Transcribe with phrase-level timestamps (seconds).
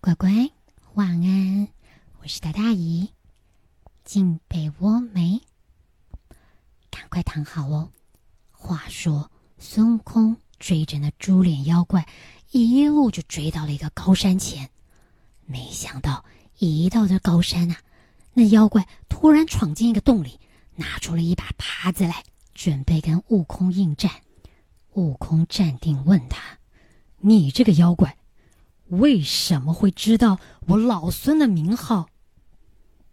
[0.00, 0.30] 乖乖，
[0.94, 1.68] 晚安。
[2.20, 3.10] 我是大大姨，
[4.04, 5.40] 进被窝没？
[6.88, 7.90] 赶快躺好哦。
[8.52, 12.06] 话说，孙悟空追着那猪脸妖怪，
[12.52, 14.70] 一路就追到了一个高山前。
[15.46, 16.24] 没想到，
[16.58, 17.78] 一到这高山啊，
[18.34, 20.38] 那妖怪突然闯进一个洞里，
[20.76, 22.22] 拿出了一把耙子来，
[22.54, 24.12] 准备跟悟空应战。
[24.92, 26.40] 悟空站定，问他
[27.18, 28.16] ：“你这个妖怪！”
[28.88, 32.08] 为什么会知道我老孙的名号？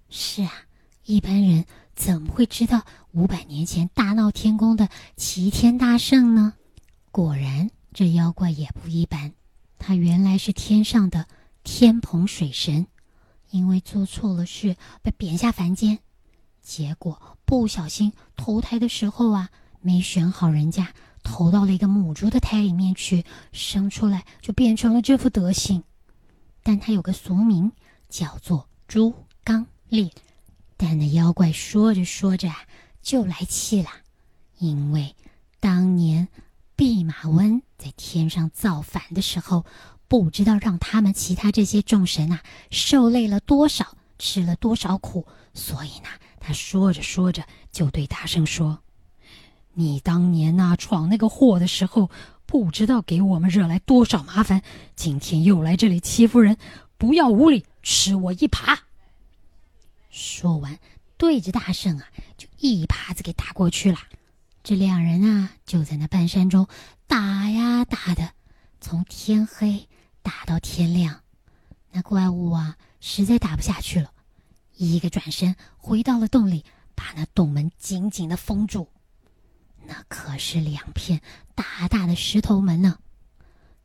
[0.10, 0.52] 是啊，
[1.04, 6.54] 一般人怎么会知道五百年前大闹天宫的齐天大圣呢？
[7.12, 9.34] 果然，这妖怪也不一般。
[9.78, 11.28] 他原来是天上的
[11.64, 12.88] 天蓬水神，
[13.50, 16.00] 因为做错了事被贬下凡间，
[16.62, 19.50] 结果不小心投胎的时候啊，
[19.82, 20.94] 没选好人家。
[21.26, 25.84] 投到了一个母猪的胎里面去，生出来就变成了这副德行。
[26.64, 27.72] 但他有个俗名，
[28.08, 30.12] 叫做猪刚鬣。
[30.78, 32.52] 但那妖怪说着说着
[33.02, 33.90] 就来气了，
[34.60, 35.16] 因为
[35.60, 36.28] 当年
[36.76, 39.66] 弼马温在天上造反的时候，
[40.08, 46.08] 不知道让他们其他这些众神啊受累了多少，吃了多少苦，所以呢，
[46.40, 48.80] 他说着说着就对大圣说。
[49.78, 52.10] 你当年呐闯那个祸的时候，
[52.46, 54.62] 不知道给我们惹来多少麻烦，
[54.96, 56.56] 今天又来这里欺负人，
[56.98, 58.78] 不要无礼，吃我一耙。
[60.10, 60.80] 说完，
[61.18, 64.00] 对着大圣啊就一耙子给打过去了。
[64.64, 66.68] 这两人啊就在那半山中
[67.06, 68.32] 打呀打的，
[68.80, 69.90] 从天黑
[70.24, 71.20] 打到天亮。
[71.92, 74.10] 那怪物啊实在打不下去了，
[74.78, 76.64] 一个转身回到了洞里，
[76.96, 78.88] 把那洞门紧紧的封住。
[79.88, 81.22] 那可是两片
[81.54, 83.00] 大大的石头门呢！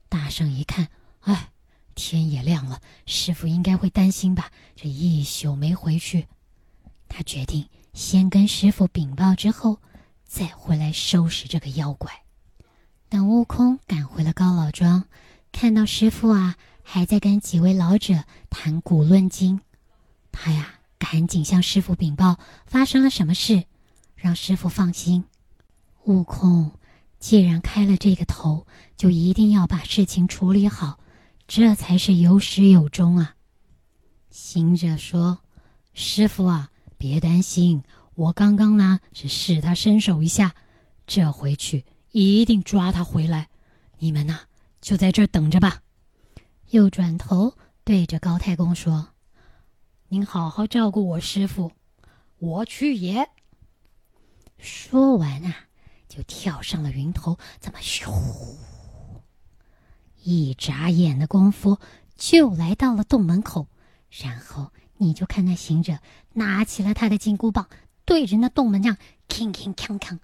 [0.08, 0.88] 大圣一看，
[1.20, 1.50] 哎，
[1.94, 4.50] 天也亮了，师傅应该会担心吧？
[4.74, 6.26] 这一宿没回去，
[7.08, 9.80] 他决定先跟师傅禀报，之后
[10.24, 12.10] 再回来收拾这个妖怪。
[13.08, 15.04] 等悟空赶回了高老庄，
[15.52, 19.60] 看到师傅啊还在跟几位老者谈古论今，
[20.32, 23.64] 他呀赶紧向师傅禀报发生了什么事，
[24.16, 25.24] 让师傅放心。
[26.04, 26.72] 悟空，
[27.18, 28.66] 既然开了这个头，
[28.96, 30.98] 就一定要把事情处理好，
[31.46, 33.36] 这才是有始有终啊！
[34.30, 35.40] 行者说
[35.92, 37.82] ：“师傅啊，别担心，
[38.14, 40.54] 我刚刚呢是试他身手一下，
[41.06, 43.48] 这回去一定抓他回来。
[43.98, 44.40] 你们呐
[44.80, 45.82] 就在这儿等着吧。”
[46.70, 49.08] 又转头对着高太公说
[50.08, 51.72] ：“您好好照顾我师傅，
[52.38, 53.28] 我去也。”
[54.56, 55.66] 说完啊。
[56.10, 58.12] 就跳上了云头，怎么咻？
[60.22, 61.78] 一眨眼的功夫
[62.16, 63.68] 就来到了洞门口，
[64.10, 65.98] 然后你就看那行者
[66.34, 67.68] 拿起了他的金箍棒，
[68.04, 70.18] 对着那洞门上铿铿锵锵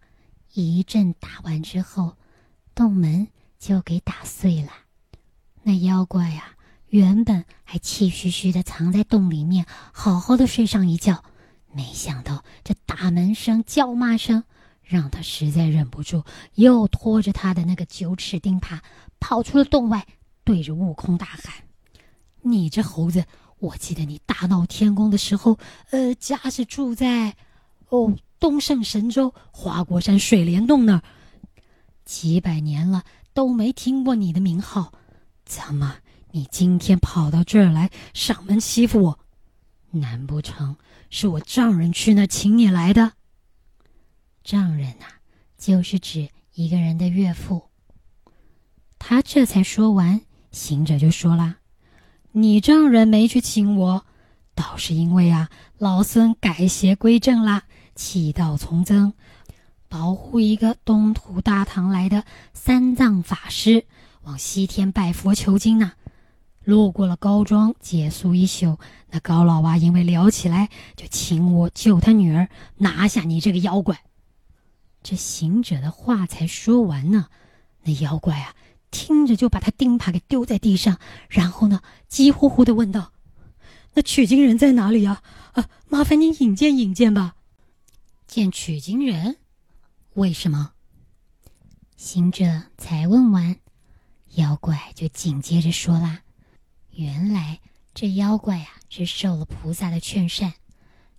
[0.52, 2.16] 一阵打完之后，
[2.74, 4.72] 洞门就给打碎了。
[5.62, 6.56] 那妖怪呀，
[6.88, 11.24] 原本还气吁吁的藏在洞里面，好好的睡上一觉，
[11.72, 14.44] 没想到这打门声、叫骂声。
[14.86, 16.24] 让他实在忍不住，
[16.54, 18.78] 又拖着他的那个九齿钉耙
[19.18, 20.06] 跑出了洞外，
[20.44, 21.52] 对着悟空大喊
[22.42, 23.24] ：“你这猴子！
[23.58, 25.58] 我记得你大闹天宫的时候，
[25.90, 27.34] 呃，家是住在
[27.88, 31.02] 哦东胜神州花果山水帘洞那儿，
[32.04, 33.02] 几百年了
[33.34, 34.92] 都没听过你的名号，
[35.44, 35.96] 怎么
[36.30, 39.18] 你今天跑到这儿来上门欺负我？
[39.90, 40.76] 难不成
[41.10, 43.14] 是我丈人去那请你来的？”
[44.46, 45.06] 丈人呐，
[45.58, 47.64] 就是指一个人的岳父。
[48.96, 50.20] 他这才说完，
[50.52, 51.56] 行者就说了
[52.30, 54.06] ：“你丈人没去请我，
[54.54, 57.64] 倒是因为啊，老孙改邪归正啦，
[57.96, 59.12] 弃道从僧，
[59.88, 62.22] 保护一个东土大唐来的
[62.54, 63.84] 三藏法师，
[64.22, 65.90] 往西天拜佛求经呢。
[66.62, 68.78] 路过了高庄，借宿一宿。
[69.10, 73.98] 那高老娃因为聊起来，就请我救他女儿，拿下你这个妖怪。”
[75.08, 77.28] 这行者的话才说完呢，
[77.84, 78.56] 那妖怪啊，
[78.90, 80.98] 听着就把他钉耙给丢在地上，
[81.28, 83.12] 然后呢，急呼呼的问道
[83.94, 85.22] ：“那取经人在哪里呀？
[85.52, 87.36] 啊，麻烦您引荐引荐吧。”
[88.26, 89.36] 见取经人？
[90.14, 90.72] 为什么？
[91.96, 93.58] 行者才问完，
[94.34, 96.22] 妖怪就紧接着说啦
[96.90, 97.60] ：“原来
[97.94, 100.54] 这妖怪啊，是受了菩萨的劝善，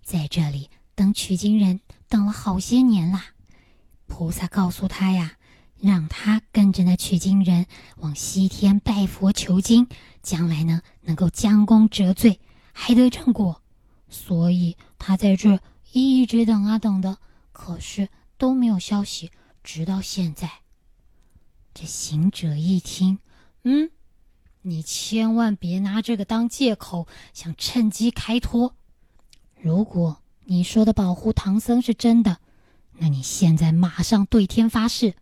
[0.02, 3.28] 在这里等取经人等了好些年啦。”
[4.08, 5.36] 菩萨告诉他呀，
[5.78, 7.66] 让他跟着那取经人
[7.98, 9.86] 往西天拜佛求经，
[10.22, 12.40] 将来呢能够将功折罪，
[12.72, 13.62] 还得正果。
[14.08, 15.60] 所以他在这
[15.92, 17.18] 一直等啊等的，
[17.52, 19.30] 可是都没有消息，
[19.62, 20.50] 直到现在。
[21.74, 23.18] 这行者一听，
[23.62, 23.90] 嗯，
[24.62, 28.74] 你千万别拿这个当借口，想趁机开脱。
[29.60, 32.40] 如果你说的保护唐僧是真的，
[33.00, 35.14] 那你现在马上对天发誓，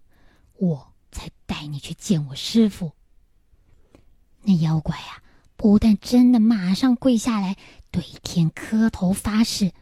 [0.57, 2.93] 我才带你去见我师傅。
[4.43, 5.23] 那妖怪呀，
[5.57, 7.57] 不但真的马上跪下来
[7.91, 9.73] 对天磕头发誓，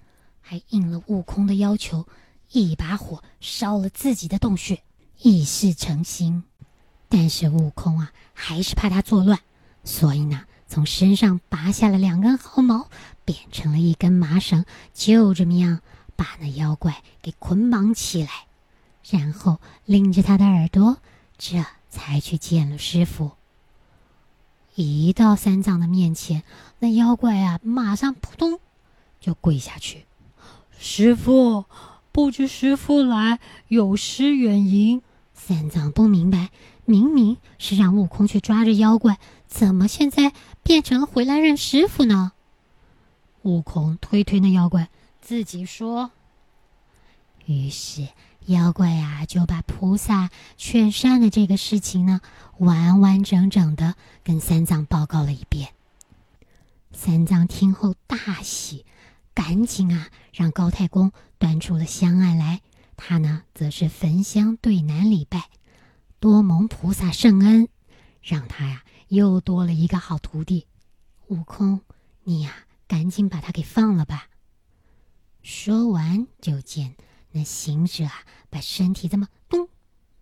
[0.40, 2.08] 还应了悟空的要求，
[2.50, 4.82] 一把火烧了自己的洞穴，
[5.20, 6.42] 以示诚心。
[7.08, 9.38] 但是悟空啊，还是怕他作乱，
[9.84, 12.90] 所以呢，从身上拔下了两根毫毛，
[13.24, 15.80] 变成了一根麻绳，就这么样
[16.16, 18.30] 把那妖怪给捆绑起来，
[19.10, 20.98] 然后拎着他的耳朵，
[21.38, 23.32] 这才去见了师傅。
[24.74, 26.42] 一到三藏的面前，
[26.80, 28.58] 那妖怪啊，马上扑通
[29.20, 30.04] 就跪下去。
[30.78, 31.64] 师傅，
[32.10, 33.38] 不知师傅来
[33.68, 35.02] 有失远迎。
[35.32, 36.50] 三藏不明白，
[36.84, 40.32] 明明是让悟空去抓着妖怪，怎么现在
[40.62, 42.32] 变成了回来认师傅呢？
[43.42, 44.88] 悟空推推那妖怪，
[45.24, 46.10] 自己说。
[47.46, 48.08] 于是。
[48.46, 50.28] 妖怪呀，就把菩萨
[50.58, 52.20] 劝善的这个事情呢，
[52.58, 55.70] 完完整整的跟三藏报告了一遍。
[56.92, 58.84] 三藏听后大喜，
[59.32, 62.60] 赶紧啊，让高太公端出了香案来。
[62.98, 65.48] 他呢，则是焚香对南礼拜，
[66.20, 67.70] 多蒙菩萨圣恩，
[68.20, 70.66] 让他呀又多了一个好徒弟。
[71.28, 71.80] 悟空，
[72.24, 72.54] 你呀，
[72.86, 74.28] 赶紧把他给放了吧。
[75.44, 76.96] 说完，就见。
[77.32, 78.12] 那行者啊，
[78.48, 79.68] 把身体这么咚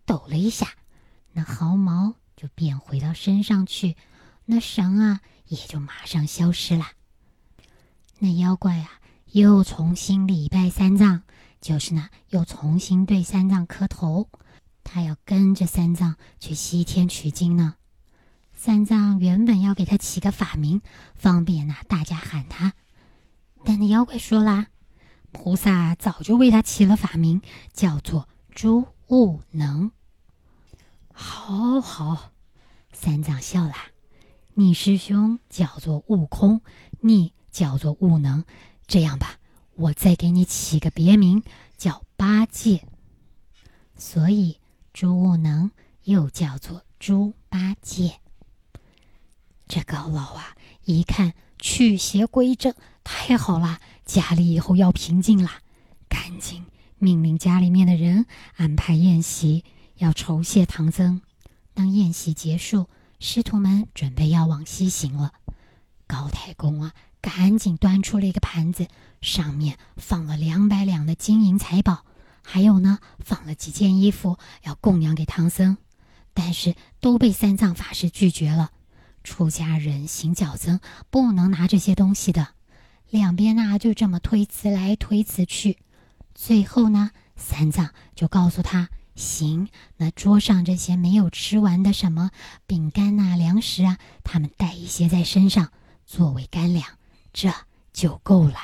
[0.05, 0.67] 抖了一下，
[1.33, 3.97] 那毫毛就变回到身上去，
[4.47, 6.87] 那绳啊也就马上消失了。
[8.19, 11.23] 那妖怪啊，又重新礼拜三藏，
[11.61, 14.29] 就是呢，又重新对三藏磕头，
[14.83, 17.77] 他要跟着三藏去西天取经呢。
[18.55, 20.83] 三藏原本要给他起个法名，
[21.15, 22.73] 方便呢大家喊他，
[23.65, 24.67] 但那妖怪说啦。
[25.33, 27.43] 菩萨早就为他起了法名，
[27.73, 29.91] 叫做朱悟能。
[31.13, 32.33] 好好，
[32.93, 33.75] 三藏笑了。
[34.55, 36.61] 你师兄叫做悟空，
[37.01, 38.45] 你叫做悟能。
[38.87, 39.39] 这样吧，
[39.75, 41.43] 我再给你起个别名，
[41.77, 42.87] 叫八戒。
[43.97, 44.59] 所以
[44.93, 45.71] 猪悟能
[46.05, 48.21] 又叫做猪八戒。
[49.67, 50.55] 这高老啊，
[50.85, 51.33] 一看
[51.63, 52.75] 去邪归正，
[53.05, 53.79] 太好了。
[54.05, 55.49] 家里以后要平静了，
[56.09, 56.67] 赶紧
[56.99, 58.27] 命令家里面的人
[58.57, 59.65] 安排宴席，
[59.97, 61.23] 要酬谢唐僧。
[61.73, 62.89] 当宴席结束，
[63.21, 65.33] 师徒们准备要往西行了。
[66.09, 68.89] 高太公啊，赶紧端出了一个盘子，
[69.21, 72.05] 上面放了两百两的金银财宝，
[72.43, 75.79] 还有呢，放了几件衣服要供养给唐僧，
[76.35, 78.73] 但是都被三藏法师拒绝了。
[79.23, 80.81] 出家人行脚僧
[81.11, 82.49] 不能拿这些东西的。
[83.11, 85.79] 两边呐就这么推辞来推辞去，
[86.35, 92.31] 最后呢，三藏就告诉他：“行，那桌上这些没有吃完的什么
[92.67, 95.71] 饼干呐、粮食啊，他们带一些在身上
[96.07, 96.87] 作为干粮，
[97.33, 97.53] 这
[97.93, 98.57] 就够了。”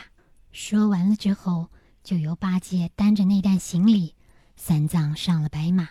[0.50, 1.68] 说完了之后，
[2.02, 4.14] 就由八戒担着那袋行李，
[4.56, 5.90] 三藏上了白马，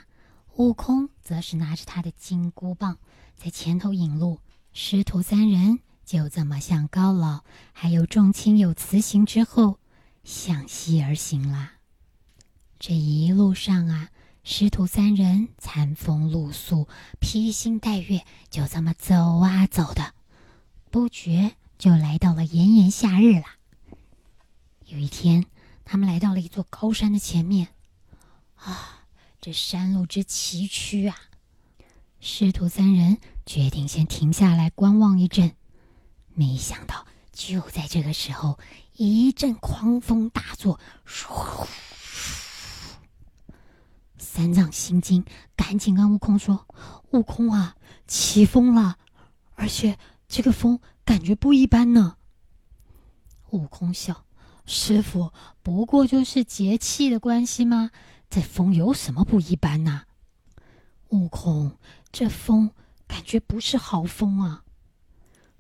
[0.56, 2.98] 悟空则是拿着他的金箍棒
[3.36, 4.39] 在前头引路，
[4.79, 5.79] 师徒三人。
[6.05, 7.43] 就这么向高老
[7.74, 9.79] 还有众亲友辞行之后，
[10.24, 11.74] 向西而行啦。
[12.77, 14.10] 这一路上啊，
[14.43, 16.88] 师徒三人餐风露宿，
[17.19, 20.13] 披星戴月，就这么走啊走的，
[20.91, 23.46] 不觉就来到了炎炎夏日了。
[24.86, 25.48] 有一天，
[25.86, 27.69] 他们来到了一座高山的前面，
[28.55, 29.07] 啊，
[29.41, 31.17] 这山路之崎岖啊！
[32.19, 33.17] 师徒三人
[33.48, 35.56] 决定先停下来观望一阵。
[36.36, 38.60] 没想到，就在这个时候，
[38.98, 40.80] 一阵狂风大作，
[44.20, 45.25] 三藏心惊，
[45.56, 46.68] 赶紧跟悟空说
[47.12, 48.98] ：“悟空啊，起风了，
[49.56, 52.18] 而且这个风感觉不一般呢。”
[53.51, 54.25] 悟空笑
[54.68, 55.32] ：“师傅，
[55.63, 57.92] 不过就是节气的关系吗？
[58.30, 60.04] 这风有什么不一般呢？”
[61.10, 61.77] 悟空，
[62.12, 62.72] 这风
[63.08, 64.64] 感觉不是好风啊。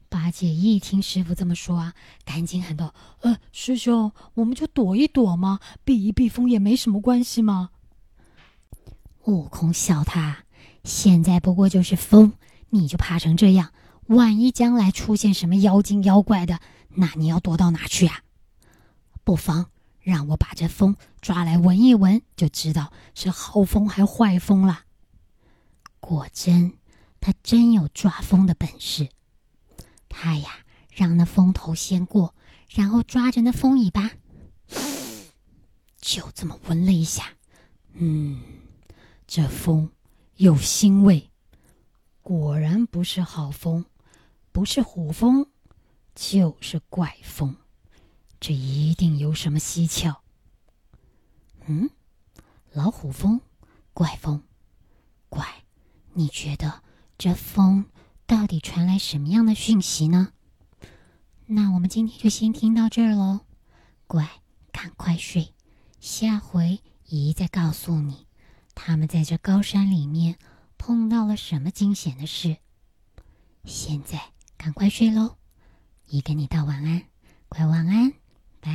[0.09, 7.71] 八戒一听师傅这么说啊，赶紧喊道：“呃，师兄，我们就躲一躲嘛，避一避风也没什么关系嘛。”
[9.25, 10.45] 悟空笑他
[10.85, 12.33] ：“现在不过就是风，
[12.69, 13.73] 你就怕成这样？
[14.07, 16.61] 万一将来出现什么妖精妖怪的，
[16.95, 18.21] 那你要躲到哪去啊？
[19.25, 19.65] 不妨
[19.99, 24.83] 让我把这风抓来闻一闻，就知道是好风还坏风了。
[25.99, 26.71] 果真，
[27.19, 29.09] 他真有抓风的本事。
[30.09, 32.33] 他呀，让那风头先过，
[32.69, 34.11] 然后抓着那风尾巴，
[35.99, 37.33] 就这么闻了一下。
[37.93, 38.41] 嗯，
[39.27, 39.91] 这风
[40.35, 41.29] 有腥味，
[42.21, 43.85] 果然不是好风，
[44.51, 45.47] 不是虎风，
[46.15, 47.55] 就是怪风。
[48.39, 50.23] 这一定有什么蹊跷。
[51.65, 51.89] 嗯，
[52.71, 53.41] 老虎风，
[53.93, 54.43] 怪风，
[55.27, 55.63] 怪，
[56.13, 56.83] 你觉得
[57.17, 57.85] 这风
[58.25, 60.33] 到底传来什么样的讯息呢？
[61.47, 63.41] 那我们今天就先听到这儿喽。
[64.05, 64.29] 乖，
[64.71, 65.53] 赶快睡，
[65.99, 66.79] 下回。
[67.09, 68.27] 姨再告诉你，
[68.75, 70.37] 他们在这高山里面
[70.77, 72.57] 碰到了什么惊险的事。
[73.63, 74.19] 现在
[74.57, 75.37] 赶快睡喽！
[76.07, 77.03] 姨跟你道晚安，
[77.47, 78.11] 快晚安。
[78.59, 78.71] 拜